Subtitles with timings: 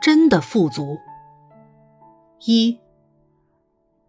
[0.00, 0.98] 真的富足。
[2.44, 2.78] 一，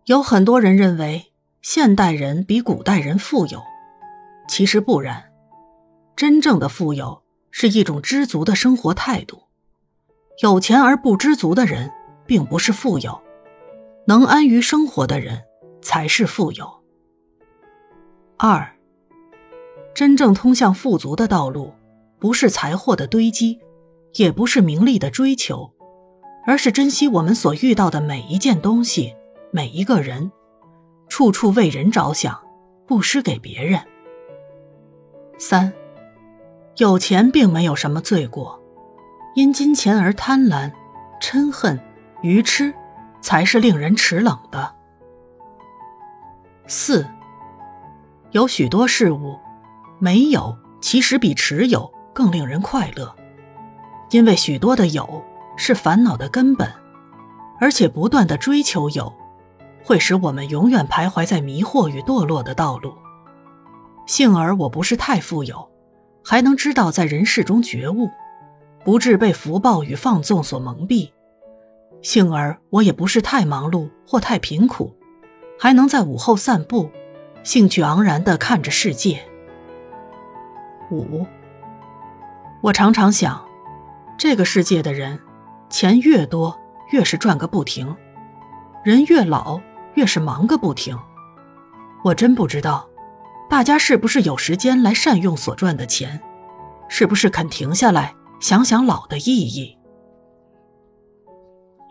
[0.05, 3.61] 有很多人认为现代人比古代人富有，
[4.47, 5.31] 其实不然。
[6.15, 9.43] 真正的富有是一种知足的生活态度。
[10.41, 11.91] 有钱而不知足的人，
[12.25, 13.11] 并不是富有；
[14.05, 15.41] 能安于生活的人，
[15.81, 16.69] 才是富有。
[18.37, 18.73] 二，
[19.93, 21.73] 真正通向富足的道路，
[22.19, 23.59] 不是财货的堆积，
[24.15, 25.73] 也不是名利的追求，
[26.45, 29.15] 而是珍惜我们所遇到的每一件东西、
[29.51, 30.31] 每一个人，
[31.07, 32.39] 处处为人着想，
[32.87, 33.79] 不施给别人。
[35.37, 35.71] 三，
[36.77, 38.59] 有钱并没有什么罪过。
[39.35, 40.71] 因金钱而贪婪、
[41.21, 41.79] 嗔恨、
[42.21, 42.73] 愚痴，
[43.21, 44.75] 才是令人齿冷的。
[46.67, 47.07] 四，
[48.31, 49.37] 有许多事物，
[49.99, 53.15] 没有其实比持有更令人快乐，
[54.09, 55.23] 因为许多的有
[55.59, 56.71] 是烦恼的根本，
[57.59, 59.13] 而且不断的追求有，
[59.83, 62.93] 会使我们永远徘徊在迷惑与堕落的道路。
[64.07, 65.69] 幸而我不是太富有，
[66.23, 68.09] 还能知道在人世中觉悟。
[68.85, 71.11] 不致被福报与放纵所蒙蔽，
[72.01, 74.95] 幸而我也不是太忙碌或太贫苦，
[75.59, 76.89] 还能在午后散步，
[77.43, 79.21] 兴趣盎然地看着世界。
[80.89, 81.25] 五，
[82.61, 83.45] 我常常想，
[84.17, 85.19] 这个世界的人，
[85.69, 86.57] 钱越多
[86.91, 87.95] 越是赚个不停，
[88.83, 89.61] 人越老
[89.93, 90.97] 越是忙个不停。
[92.03, 92.87] 我真不知道，
[93.49, 96.21] 大家是不是有时间来善用所赚的钱，
[96.87, 98.15] 是不是肯停下来？
[98.39, 99.77] 想想老的意义。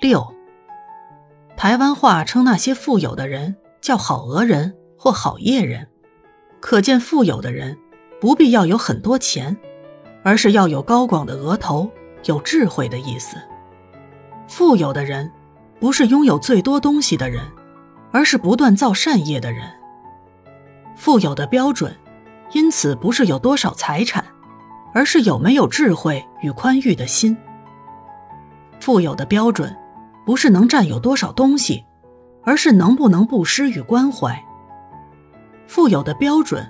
[0.01, 0.35] 六，
[1.59, 5.87] 台湾话称那些富有的人叫好额人或好业人，
[6.59, 7.79] 可见富有的人
[8.19, 9.55] 不必要有很多钱，
[10.23, 11.91] 而是要有高广的额头、
[12.25, 13.37] 有智慧的意思。
[14.49, 15.31] 富有的人
[15.79, 17.47] 不是拥有最多东西的人，
[18.11, 19.71] 而是不断造善业的人。
[20.97, 21.95] 富有的标准，
[22.53, 24.25] 因此不是有多少财产。
[24.95, 27.37] 而是有没有智慧与宽裕的心。
[28.81, 29.77] 富有的标准，
[30.25, 31.85] 不是能占有多少东西，
[32.43, 34.43] 而是能不能布施与关怀。
[35.67, 36.67] 富有的标准，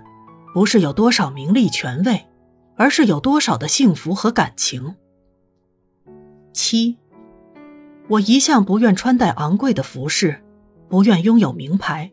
[0.53, 2.27] 不是有多少名利权位，
[2.77, 4.97] 而是有多少的幸福和感情。
[6.53, 6.99] 七，
[8.09, 10.43] 我一向不愿穿戴昂贵的服饰，
[10.89, 12.11] 不愿拥有名牌，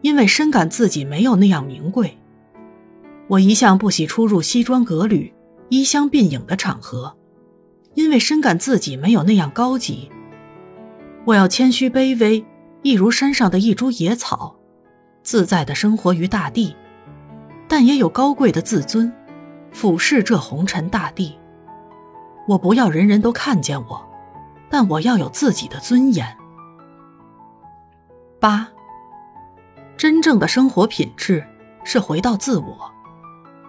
[0.00, 2.16] 因为深感自己没有那样名贵。
[3.26, 5.34] 我一向不喜出入西装革履、
[5.70, 7.16] 衣香鬓影的场合，
[7.94, 10.08] 因为深感自己没有那样高级。
[11.24, 12.44] 我要谦虚卑微，
[12.82, 14.54] 一如山上的一株野草，
[15.24, 16.76] 自在的生活于大地，
[17.66, 19.12] 但也有高贵的自尊，
[19.72, 21.36] 俯视这红尘大地。
[22.46, 24.07] 我不要人人都看见我，
[24.70, 26.36] 但我要有自己的尊严。
[28.40, 28.68] 八，
[29.96, 31.44] 真正的生活品质
[31.84, 32.90] 是回到自我。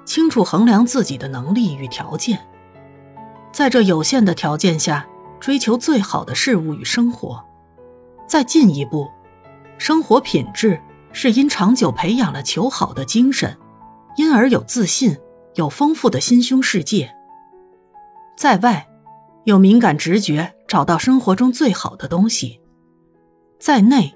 [0.06, 2.40] 清楚衡量自己的能力与条件，
[3.52, 5.06] 在这有限的条件下
[5.40, 7.46] 追求最好的事物与生活。
[8.26, 9.08] 再进一步，
[9.78, 10.82] 生活品质
[11.12, 13.56] 是因长久培养了求好的精神，
[14.18, 15.16] 因而有自信，
[15.56, 17.16] 有丰富的心胸世界。
[18.36, 18.88] 在外，
[19.44, 22.60] 有敏感直觉，找到生活中最好的东西；
[23.60, 24.16] 在内，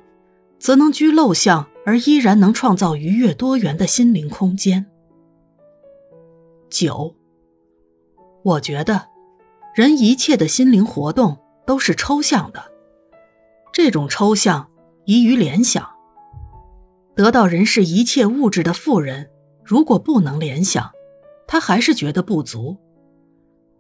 [0.60, 4.86] 则能居陋巷而依然能创造愉悦多元的心灵空间。
[6.70, 7.16] 九，
[8.44, 9.08] 我觉得，
[9.74, 12.64] 人一切的心灵活动都是抽象的，
[13.72, 14.70] 这种抽象
[15.06, 15.90] 宜于联想。
[17.16, 19.28] 得到人世一切物质的富人，
[19.64, 20.92] 如果不能联想，
[21.48, 22.78] 他还是觉得不足；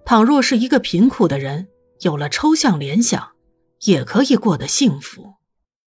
[0.03, 1.67] 倘若是一个贫苦的人，
[2.03, 3.31] 有了抽象联想，
[3.85, 5.35] 也可以过得幸福。